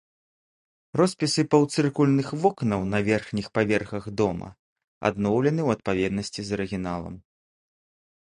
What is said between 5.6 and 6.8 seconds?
ў адпаведнасці з